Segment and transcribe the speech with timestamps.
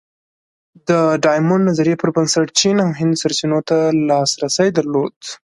[0.87, 0.91] د
[1.23, 3.77] ډایمونډ نظریې پر بنسټ چین او هند سرچینو ته
[4.07, 5.15] لاسرسی درلود.